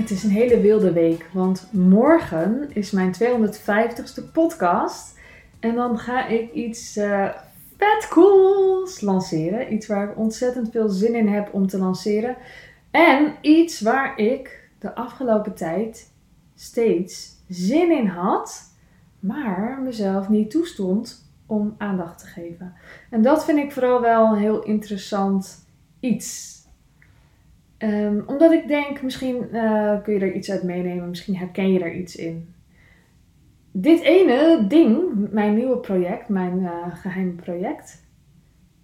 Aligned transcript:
Het 0.00 0.10
is 0.10 0.24
een 0.24 0.30
hele 0.30 0.60
wilde 0.60 0.92
week, 0.92 1.28
want 1.32 1.68
morgen 1.72 2.70
is 2.72 2.90
mijn 2.90 3.14
250ste 3.14 4.32
podcast. 4.32 5.18
En 5.58 5.74
dan 5.74 5.98
ga 5.98 6.26
ik 6.26 6.52
iets 6.52 6.96
uh, 6.96 7.28
vet 7.76 8.08
cools 8.08 9.00
lanceren. 9.00 9.72
Iets 9.72 9.86
waar 9.86 10.10
ik 10.10 10.18
ontzettend 10.18 10.70
veel 10.70 10.88
zin 10.88 11.14
in 11.14 11.28
heb 11.28 11.48
om 11.52 11.66
te 11.66 11.78
lanceren. 11.78 12.36
En 12.90 13.34
iets 13.40 13.80
waar 13.80 14.18
ik 14.18 14.70
de 14.78 14.94
afgelopen 14.94 15.54
tijd 15.54 16.12
steeds 16.54 17.36
zin 17.48 17.90
in 17.90 18.06
had, 18.06 18.72
maar 19.18 19.80
mezelf 19.82 20.28
niet 20.28 20.50
toestond 20.50 21.30
om 21.46 21.74
aandacht 21.78 22.18
te 22.18 22.26
geven. 22.26 22.74
En 23.10 23.22
dat 23.22 23.44
vind 23.44 23.58
ik 23.58 23.72
vooral 23.72 24.00
wel 24.00 24.26
een 24.26 24.40
heel 24.40 24.62
interessant 24.62 25.64
iets. 26.00 26.58
Ehm, 27.80 28.20
omdat 28.26 28.52
ik 28.52 28.68
denk, 28.68 29.02
misschien 29.02 29.52
eh, 29.52 30.02
kun 30.02 30.14
je 30.14 30.20
er 30.20 30.32
iets 30.32 30.50
uit 30.50 30.62
meenemen, 30.62 31.08
misschien 31.08 31.36
herken 31.36 31.72
je 31.72 31.80
er 31.80 31.94
iets 31.94 32.16
in. 32.16 32.54
Dit 33.70 34.00
ene 34.00 34.64
ding, 34.68 35.02
mijn 35.30 35.54
nieuwe 35.54 35.78
project, 35.78 36.28
mijn 36.28 36.60
uh, 36.60 36.70
geheime 36.94 37.32
project, 37.32 38.02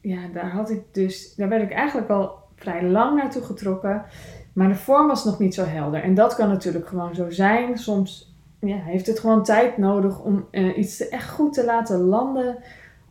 ja, 0.00 0.18
daar 0.32 0.50
had 0.50 0.70
ik 0.70 0.82
dus, 0.92 1.34
daar 1.34 1.48
werd 1.48 1.62
ik 1.62 1.70
eigenlijk 1.70 2.10
al 2.10 2.34
vrij 2.54 2.82
lang 2.82 3.16
naartoe 3.16 3.42
getrokken, 3.42 4.04
maar 4.52 4.68
de 4.68 4.74
vorm 4.74 5.06
was 5.06 5.24
nog 5.24 5.38
niet 5.38 5.54
zo 5.54 5.64
helder. 5.64 6.02
En 6.02 6.14
dat 6.14 6.34
kan 6.34 6.48
natuurlijk 6.48 6.86
gewoon 6.86 7.14
zo 7.14 7.30
zijn. 7.30 7.78
Soms 7.78 8.34
ja, 8.60 8.76
heeft 8.76 9.06
het 9.06 9.20
gewoon 9.20 9.44
tijd 9.44 9.78
nodig 9.78 10.20
om 10.20 10.46
uh, 10.50 10.78
iets 10.78 11.08
echt 11.08 11.30
goed 11.30 11.52
te 11.52 11.64
laten 11.64 11.98
landen, 11.98 12.56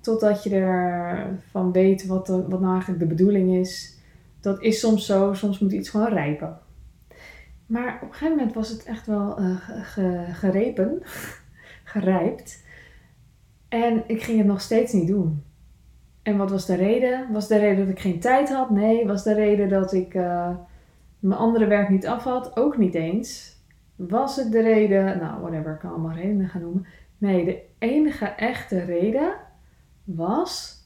totdat 0.01 0.43
je 0.43 0.55
ervan 0.55 1.71
weet 1.71 2.05
wat, 2.05 2.27
wat 2.27 2.59
nou 2.59 2.71
eigenlijk 2.71 2.99
de 2.99 3.15
bedoeling 3.15 3.55
is 3.55 3.96
dat 4.41 4.61
is 4.61 4.79
soms 4.79 5.05
zo, 5.05 5.33
soms 5.33 5.59
moet 5.59 5.71
iets 5.71 5.89
gewoon 5.89 6.13
rijpen. 6.13 6.59
Maar 7.65 7.95
op 7.95 8.07
een 8.07 8.13
gegeven 8.13 8.35
moment 8.35 8.55
was 8.55 8.69
het 8.69 8.83
echt 8.83 9.07
wel 9.07 9.41
uh, 9.41 9.57
gerepen, 10.31 11.01
gerijpt. 11.93 12.65
En 13.69 14.03
ik 14.07 14.23
ging 14.23 14.37
het 14.37 14.47
nog 14.47 14.61
steeds 14.61 14.93
niet 14.93 15.07
doen. 15.07 15.43
En 16.21 16.37
wat 16.37 16.51
was 16.51 16.65
de 16.65 16.75
reden? 16.75 17.31
Was 17.31 17.47
de 17.47 17.57
reden 17.57 17.85
dat 17.85 17.95
ik 17.95 17.99
geen 17.99 18.19
tijd 18.19 18.49
had? 18.49 18.69
Nee. 18.69 19.07
Was 19.07 19.23
de 19.23 19.33
reden 19.33 19.69
dat 19.69 19.93
ik 19.93 20.13
uh, 20.13 20.49
mijn 21.19 21.39
andere 21.39 21.65
werk 21.65 21.89
niet 21.89 22.07
af 22.07 22.23
had? 22.23 22.57
Ook 22.57 22.77
niet 22.77 22.95
eens. 22.95 23.55
Was 23.95 24.35
het 24.35 24.51
de 24.51 24.61
reden, 24.61 25.17
nou 25.17 25.41
whatever, 25.41 25.73
ik 25.73 25.79
kan 25.79 25.89
allemaal 25.89 26.15
redenen 26.15 26.49
gaan 26.49 26.61
noemen. 26.61 26.85
Nee, 27.17 27.45
de 27.45 27.61
enige 27.79 28.25
echte 28.25 28.79
reden 28.79 29.35
was 30.03 30.76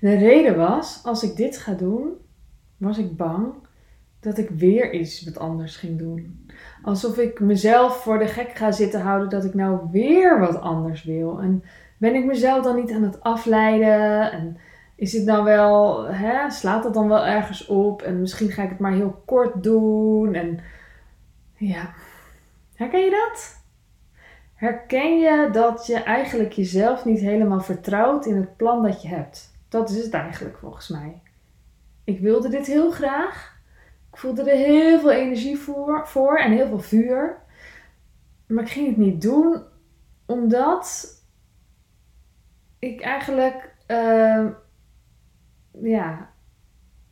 De 0.00 0.16
reden 0.16 0.56
was, 0.56 1.00
als 1.04 1.22
ik 1.22 1.36
dit 1.36 1.58
ga 1.58 1.72
doen, 1.72 2.12
was 2.76 2.98
ik 2.98 3.16
bang 3.16 3.54
dat 4.20 4.38
ik 4.38 4.50
weer 4.50 4.92
iets 4.92 5.24
wat 5.24 5.38
anders 5.38 5.76
ging 5.76 5.98
doen. 5.98 6.46
Alsof 6.82 7.18
ik 7.18 7.40
mezelf 7.40 8.02
voor 8.02 8.18
de 8.18 8.26
gek 8.26 8.50
ga 8.50 8.72
zitten 8.72 9.00
houden 9.00 9.28
dat 9.28 9.44
ik 9.44 9.54
nou 9.54 9.78
weer 9.90 10.40
wat 10.40 10.60
anders 10.60 11.04
wil. 11.04 11.40
En 11.40 11.64
ben 11.98 12.14
ik 12.14 12.24
mezelf 12.24 12.64
dan 12.64 12.76
niet 12.76 12.92
aan 12.92 13.02
het 13.02 13.20
afleiden? 13.20 14.32
En 14.32 14.56
is 14.96 15.12
het 15.12 15.24
nou 15.24 15.44
wel, 15.44 16.04
hè, 16.04 16.50
slaat 16.50 16.82
dat 16.82 16.94
dan 16.94 17.08
wel 17.08 17.26
ergens 17.26 17.66
op? 17.66 18.02
En 18.02 18.20
misschien 18.20 18.50
ga 18.50 18.62
ik 18.62 18.68
het 18.68 18.78
maar 18.78 18.92
heel 18.92 19.22
kort 19.24 19.62
doen. 19.62 20.34
En 20.34 20.60
ja, 21.56 21.94
herken 22.74 23.00
je 23.00 23.10
dat? 23.10 23.56
Herken 24.54 25.18
je 25.18 25.48
dat 25.52 25.86
je 25.86 25.96
eigenlijk 25.96 26.52
jezelf 26.52 27.04
niet 27.04 27.20
helemaal 27.20 27.60
vertrouwt 27.60 28.26
in 28.26 28.36
het 28.36 28.56
plan 28.56 28.82
dat 28.82 29.02
je 29.02 29.08
hebt? 29.08 29.57
Dat 29.68 29.90
is 29.90 30.04
het 30.04 30.12
eigenlijk 30.12 30.58
volgens 30.58 30.88
mij. 30.88 31.22
Ik 32.04 32.20
wilde 32.20 32.48
dit 32.48 32.66
heel 32.66 32.90
graag. 32.90 33.60
Ik 34.12 34.18
voelde 34.18 34.50
er 34.50 34.56
heel 34.56 35.00
veel 35.00 35.10
energie 35.10 35.58
voor, 35.58 36.06
voor 36.06 36.38
en 36.38 36.52
heel 36.52 36.68
veel 36.68 36.80
vuur. 36.80 37.38
Maar 38.46 38.64
ik 38.64 38.70
ging 38.70 38.86
het 38.86 38.96
niet 38.96 39.22
doen 39.22 39.62
omdat 40.26 41.16
ik 42.78 43.00
eigenlijk 43.00 43.74
uh, 43.88 44.46
ja, 45.82 46.30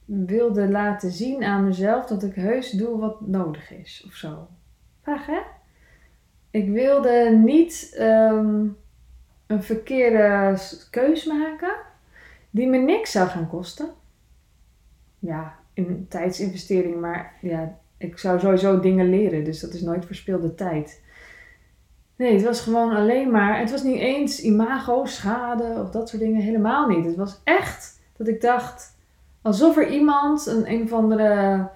wilde 0.04 0.69
laten 0.69 1.10
zien 1.10 1.44
aan 1.44 1.64
mezelf 1.64 2.06
dat 2.06 2.22
ik 2.22 2.34
heus 2.34 2.70
doe 2.70 2.98
wat 2.98 3.20
nodig 3.20 3.70
is 3.70 4.04
of 4.06 4.14
zo. 4.14 4.48
Vraag 5.02 5.26
hè? 5.26 5.41
Ik 6.50 6.69
wilde 6.70 7.41
niet 7.44 7.97
um, 8.00 8.76
een 9.47 9.62
verkeerde 9.62 10.58
keus 10.91 11.25
maken 11.25 11.76
die 12.56 12.67
me 12.67 12.77
niks 12.77 13.11
zou 13.11 13.28
gaan 13.28 13.49
kosten. 13.49 13.89
Ja, 15.19 15.59
in 15.72 16.06
tijdsinvestering, 16.09 17.00
maar 17.00 17.33
ja, 17.41 17.78
ik 17.97 18.19
zou 18.19 18.41
sowieso 18.41 18.81
dingen 18.81 19.11
leren, 19.11 19.44
dus 19.44 19.61
dat 19.61 19.72
is 19.72 19.81
nooit 19.81 20.06
verspilde 20.06 20.55
tijd. 20.55 21.03
Nee, 22.17 22.33
het 22.33 22.44
was 22.44 22.61
gewoon 22.61 22.93
alleen 22.93 23.31
maar, 23.31 23.59
het 23.59 23.71
was 23.71 23.83
niet 23.83 23.99
eens 23.99 24.43
imago, 24.43 25.05
schade 25.05 25.81
of 25.83 25.91
dat 25.91 26.09
soort 26.09 26.22
dingen, 26.22 26.41
helemaal 26.41 26.89
niet. 26.89 27.05
Het 27.05 27.17
was 27.17 27.41
echt 27.44 28.00
dat 28.17 28.28
ik 28.28 28.41
dacht, 28.41 28.97
alsof 29.43 29.77
er 29.77 29.88
iemand, 29.88 30.47
een 30.47 30.71
een 30.71 30.83
of 30.83 30.93
andere 30.93 31.69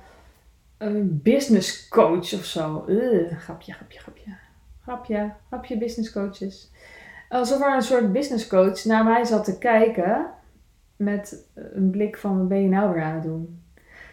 een 0.78 1.20
business 1.22 1.88
coach 1.88 2.34
of 2.34 2.44
zo, 2.44 2.84
uh, 2.88 3.36
grapje, 3.38 3.72
grapje, 3.72 3.98
grapje, 3.98 4.36
grapje, 4.82 5.32
grapje 5.48 5.78
business 5.78 6.12
coaches. 6.12 6.70
Alsof 7.28 7.60
er 7.60 7.74
een 7.74 7.82
soort 7.82 8.12
business 8.12 8.46
coach 8.46 8.84
naar 8.84 9.04
mij 9.04 9.24
zat 9.24 9.44
te 9.44 9.58
kijken 9.58 10.38
met 11.00 11.48
een 11.54 11.90
blik 11.90 12.16
van 12.16 12.38
wat 12.38 12.48
ben 12.48 12.62
je 12.62 12.68
nou 12.68 12.92
weer 12.92 13.02
aan 13.02 13.14
het 13.14 13.22
doen. 13.22 13.62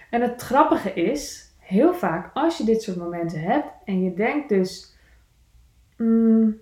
En 0.09 0.21
het 0.21 0.41
grappige 0.41 0.93
is, 0.93 1.53
heel 1.57 1.93
vaak 1.93 2.31
als 2.33 2.57
je 2.57 2.63
dit 2.63 2.81
soort 2.81 2.97
momenten 2.97 3.41
hebt 3.41 3.67
en 3.85 4.03
je 4.03 4.13
denkt 4.13 4.49
dus, 4.49 4.95
mm, 5.97 6.55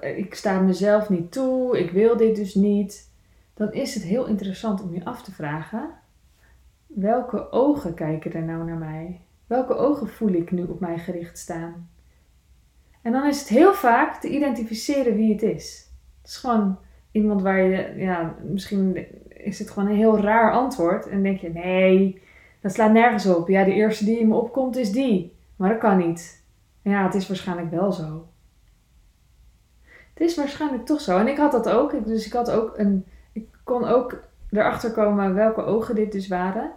ik 0.00 0.34
sta 0.34 0.60
mezelf 0.60 1.08
niet 1.08 1.32
toe, 1.32 1.78
ik 1.78 1.90
wil 1.90 2.16
dit 2.16 2.36
dus 2.36 2.54
niet, 2.54 3.10
dan 3.54 3.72
is 3.72 3.94
het 3.94 4.02
heel 4.02 4.26
interessant 4.26 4.82
om 4.82 4.94
je 4.94 5.04
af 5.04 5.22
te 5.22 5.32
vragen, 5.32 5.90
welke 6.86 7.52
ogen 7.52 7.94
kijken 7.94 8.32
er 8.32 8.44
nou 8.44 8.64
naar 8.64 8.78
mij? 8.78 9.20
Welke 9.46 9.74
ogen 9.74 10.08
voel 10.08 10.32
ik 10.32 10.50
nu 10.50 10.62
op 10.62 10.80
mij 10.80 10.98
gericht 10.98 11.38
staan? 11.38 11.90
En 13.02 13.12
dan 13.12 13.26
is 13.26 13.38
het 13.38 13.48
heel 13.48 13.74
vaak 13.74 14.20
te 14.20 14.28
identificeren 14.28 15.16
wie 15.16 15.32
het 15.32 15.42
is. 15.42 15.90
Het 16.20 16.30
is 16.30 16.36
gewoon 16.36 16.78
iemand 17.16 17.42
waar 17.42 17.62
je, 17.62 17.92
ja, 17.96 18.34
misschien 18.44 19.06
is 19.28 19.58
het 19.58 19.70
gewoon 19.70 19.88
een 19.88 19.96
heel 19.96 20.20
raar 20.20 20.52
antwoord. 20.52 21.08
En 21.08 21.22
denk 21.22 21.38
je, 21.38 21.50
nee, 21.50 22.22
dat 22.60 22.72
slaat 22.72 22.92
nergens 22.92 23.26
op. 23.26 23.48
Ja, 23.48 23.64
de 23.64 23.74
eerste 23.74 24.04
die 24.04 24.18
in 24.18 24.28
me 24.28 24.34
opkomt 24.34 24.76
is 24.76 24.92
die. 24.92 25.36
Maar 25.56 25.68
dat 25.68 25.78
kan 25.78 25.96
niet. 25.96 26.44
Ja, 26.82 27.04
het 27.04 27.14
is 27.14 27.28
waarschijnlijk 27.28 27.70
wel 27.70 27.92
zo. 27.92 28.28
Het 30.14 30.28
is 30.28 30.36
waarschijnlijk 30.36 30.86
toch 30.86 31.00
zo. 31.00 31.18
En 31.18 31.28
ik 31.28 31.36
had 31.36 31.52
dat 31.52 31.68
ook. 31.68 32.06
Dus 32.06 32.26
ik 32.26 32.32
had 32.32 32.50
ook 32.50 32.78
een. 32.78 33.04
Ik 33.32 33.48
kon 33.64 33.84
ook 33.84 34.22
erachter 34.50 34.92
komen 34.92 35.34
welke 35.34 35.64
ogen 35.64 35.94
dit 35.94 36.12
dus 36.12 36.28
waren. 36.28 36.70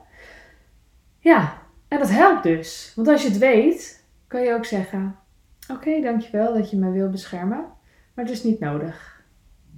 Ja, 1.20 1.58
en 1.88 2.00
dat 2.00 2.10
helpt 2.10 2.44
dus. 2.44 2.94
Want 2.96 3.08
als 3.08 3.22
je 3.22 3.30
het 3.30 3.38
weet, 3.38 4.06
kan 4.28 4.42
je 4.42 4.54
ook 4.54 4.66
zeggen: 4.66 5.16
Oké, 5.72 6.02
dankjewel 6.02 6.54
dat 6.54 6.70
je 6.70 6.78
me 6.78 6.92
wil 6.92 7.10
beschermen. 7.10 7.66
Maar 8.14 8.26
het 8.26 8.34
is 8.34 8.44
niet 8.44 8.60
nodig. 8.60 9.19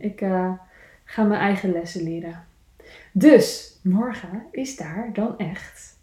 Ik 0.01 0.21
uh, 0.21 0.51
ga 1.03 1.23
mijn 1.23 1.41
eigen 1.41 1.71
lessen 1.71 2.03
leren. 2.03 2.45
Dus 3.11 3.79
morgen 3.83 4.43
is 4.51 4.75
daar 4.75 5.09
dan 5.13 5.37
echt 5.37 5.97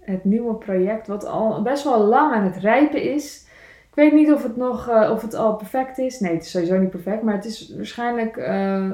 het 0.00 0.24
nieuwe 0.24 0.54
project, 0.54 1.06
wat 1.06 1.24
al 1.24 1.62
best 1.62 1.84
wel 1.84 2.04
lang 2.04 2.34
aan 2.34 2.44
het 2.44 2.56
rijpen 2.56 3.02
is. 3.02 3.46
Ik 3.88 3.94
weet 3.94 4.12
niet 4.12 4.32
of 4.32 4.42
het 4.42 4.56
nog 4.56 4.88
uh, 4.88 5.10
of 5.12 5.22
het 5.22 5.34
al 5.34 5.56
perfect 5.56 5.98
is. 5.98 6.20
Nee, 6.20 6.34
het 6.34 6.44
is 6.44 6.50
sowieso 6.50 6.78
niet 6.78 6.90
perfect, 6.90 7.22
maar 7.22 7.34
het 7.34 7.44
is 7.44 7.74
waarschijnlijk 7.76 8.36
uh, 8.36 8.90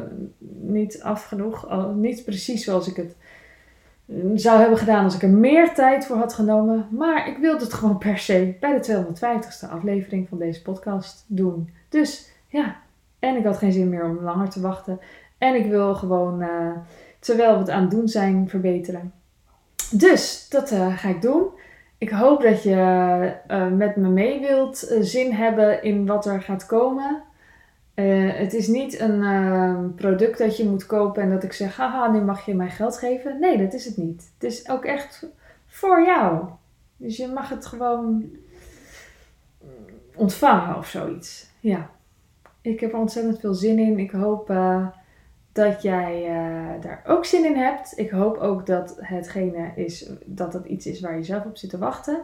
niet 0.60 1.02
af 1.02 1.24
genoeg. 1.24 1.68
Niet 1.94 2.24
precies 2.24 2.64
zoals 2.64 2.88
ik 2.88 2.96
het 2.96 3.16
zou 4.34 4.60
hebben 4.60 4.78
gedaan 4.78 5.04
als 5.04 5.14
ik 5.14 5.22
er 5.22 5.28
meer 5.28 5.74
tijd 5.74 6.06
voor 6.06 6.16
had 6.16 6.34
genomen. 6.34 6.88
Maar 6.90 7.28
ik 7.28 7.38
wilde 7.38 7.64
het 7.64 7.72
gewoon 7.72 7.98
per 7.98 8.18
se 8.18 8.56
bij 8.60 8.80
de 8.80 9.04
250ste 9.04 9.70
aflevering 9.70 10.28
van 10.28 10.38
deze 10.38 10.62
podcast 10.62 11.24
doen. 11.26 11.70
Dus 11.88 12.32
ja, 12.48 12.76
en 13.24 13.36
ik 13.36 13.44
had 13.44 13.58
geen 13.58 13.72
zin 13.72 13.88
meer 13.88 14.04
om 14.04 14.18
langer 14.20 14.50
te 14.50 14.60
wachten. 14.60 15.00
En 15.38 15.54
ik 15.54 15.66
wil 15.66 15.94
gewoon, 15.94 16.42
uh, 16.42 16.70
terwijl 17.18 17.52
we 17.52 17.58
het 17.58 17.70
aan 17.70 17.82
het 17.82 17.90
doen 17.90 18.08
zijn, 18.08 18.48
verbeteren. 18.48 19.12
Dus 19.90 20.48
dat 20.48 20.72
uh, 20.72 20.98
ga 20.98 21.08
ik 21.08 21.22
doen. 21.22 21.46
Ik 21.98 22.10
hoop 22.10 22.42
dat 22.42 22.62
je 22.62 22.76
uh, 23.48 23.66
met 23.70 23.96
me 23.96 24.08
mee 24.08 24.40
wilt 24.40 24.94
zin 25.00 25.32
hebben 25.32 25.82
in 25.82 26.06
wat 26.06 26.26
er 26.26 26.42
gaat 26.42 26.66
komen. 26.66 27.22
het 28.34 28.54
is 28.54 28.66
niet 28.66 29.00
een 29.00 29.92
product 29.96 30.38
dat 30.38 30.56
je 30.56 30.64
moet 30.64 30.86
kopen 30.86 31.22
en 31.22 31.30
dat 31.30 31.42
ik 31.42 31.52
zeg, 31.52 31.76
haha, 31.76 32.10
nu 32.10 32.20
mag 32.20 32.46
je 32.46 32.54
mij 32.54 32.70
geld 32.70 32.98
geven. 32.98 33.40
Nee, 33.40 33.58
dat 33.58 33.72
is 33.72 33.84
het 33.84 33.96
niet. 33.96 34.30
Het 34.34 34.52
is 34.52 34.68
ook 34.68 34.84
echt 34.84 35.26
voor 35.66 36.04
jou. 36.04 36.44
Dus 36.96 37.16
je 37.16 37.28
mag 37.28 37.48
het 37.48 37.66
gewoon 37.66 38.24
ontvangen 40.14 40.76
of 40.76 40.86
zoiets. 40.86 41.50
Ja 41.60 41.90
ik 42.64 42.80
heb 42.80 42.92
er 42.92 42.98
ontzettend 42.98 43.40
veel 43.40 43.54
zin 43.54 43.78
in. 43.78 43.98
Ik 43.98 44.10
hoop 44.10 44.50
uh, 44.50 44.86
dat 45.52 45.82
jij 45.82 46.26
eh, 46.26 46.82
daar 46.82 47.02
ook 47.06 47.24
zin 47.24 47.44
in 47.44 47.56
hebt. 47.56 47.98
Ik 47.98 48.10
hoop 48.10 48.36
ook 48.36 48.66
dat 48.66 48.96
hetgene 49.00 49.72
is, 49.74 50.10
dat 50.24 50.52
het 50.52 50.66
iets 50.66 50.86
is 50.86 51.00
waar 51.00 51.16
je 51.16 51.24
zelf 51.24 51.44
op 51.44 51.56
zit 51.56 51.70
te 51.70 51.78
wachten. 51.78 52.22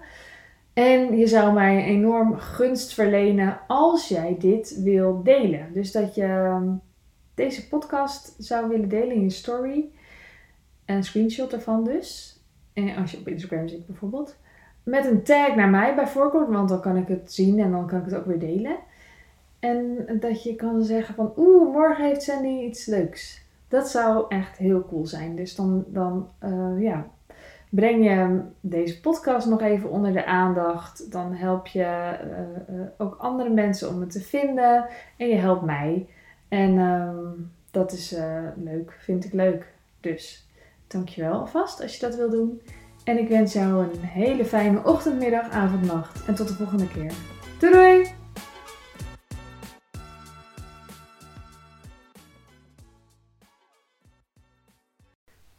En 0.72 1.16
je 1.16 1.26
zou 1.26 1.52
mij 1.52 1.84
enorm 1.84 2.36
gunst 2.36 2.94
verlenen 2.94 3.60
als 3.66 4.08
jij 4.08 4.36
dit 4.38 4.82
wil 4.82 5.22
delen. 5.22 5.72
Dus 5.72 5.92
dat 5.92 6.14
je 6.14 6.24
ehm, 6.24 6.68
deze 7.34 7.68
podcast 7.68 8.34
zou 8.38 8.68
willen 8.68 8.88
delen 8.88 9.14
in 9.14 9.22
je 9.22 9.30
story. 9.30 9.84
Een 10.84 11.04
screenshot 11.04 11.52
ervan 11.52 11.84
dus. 11.84 12.38
En 12.72 12.96
als 12.96 13.10
je 13.10 13.18
op 13.18 13.28
Instagram 13.28 13.68
zit 13.68 13.86
bijvoorbeeld. 13.86 14.36
Met 14.82 15.06
een 15.06 15.22
tag 15.22 15.54
naar 15.54 15.70
mij 15.70 15.94
bij 15.94 16.06
voorkeur, 16.06 16.50
want 16.50 16.68
dan 16.68 16.80
kan 16.80 16.96
ik 16.96 17.08
het 17.08 17.32
zien 17.32 17.58
en 17.58 17.70
dan 17.70 17.86
kan 17.86 17.98
ik 17.98 18.04
het 18.04 18.14
ook 18.14 18.26
weer 18.26 18.38
delen. 18.38 18.76
En 19.60 20.06
dat 20.20 20.42
je 20.42 20.56
kan 20.56 20.82
zeggen 20.82 21.14
van, 21.14 21.32
oeh, 21.36 21.72
morgen 21.72 22.04
heeft 22.04 22.22
Sandy 22.22 22.48
iets 22.48 22.86
leuks. 22.86 23.44
Dat 23.68 23.88
zou 23.88 24.24
echt 24.28 24.56
heel 24.56 24.84
cool 24.88 25.06
zijn. 25.06 25.36
Dus 25.36 25.54
dan, 25.54 25.84
dan 25.86 26.28
uh, 26.44 26.82
ja, 26.82 27.06
breng 27.68 28.04
je 28.04 28.40
deze 28.60 29.00
podcast 29.00 29.46
nog 29.46 29.60
even 29.60 29.90
onder 29.90 30.12
de 30.12 30.26
aandacht. 30.26 31.12
Dan 31.12 31.34
help 31.34 31.66
je 31.66 31.80
uh, 31.80 32.76
uh, 32.76 32.86
ook 32.98 33.16
andere 33.18 33.50
mensen 33.50 33.88
om 33.88 34.00
het 34.00 34.10
te 34.10 34.20
vinden. 34.20 34.86
En 35.16 35.28
je 35.28 35.36
helpt 35.36 35.62
mij. 35.62 36.06
En 36.48 36.78
um, 36.78 37.50
dat 37.70 37.92
is 37.92 38.16
leuk, 38.56 38.96
vind 38.98 39.24
ik 39.24 39.32
leuk. 39.32 39.66
Dus 40.00 40.48
dankjewel 40.86 41.32
alvast 41.32 41.82
als 41.82 41.94
je 41.94 42.06
dat 42.06 42.16
wil 42.16 42.30
doen. 42.30 42.60
En 43.04 43.18
ik 43.18 43.28
wens 43.28 43.52
jou 43.52 43.84
een 43.84 44.00
hele 44.00 44.44
fijne 44.44 44.84
ochtend, 44.84 45.18
middag, 45.18 45.50
avond, 45.50 45.82
nacht. 45.82 46.24
En 46.26 46.34
tot 46.34 46.48
de 46.48 46.54
volgende 46.54 46.88
keer. 46.88 47.12
Doei 47.58 47.72
doei! 47.72 48.19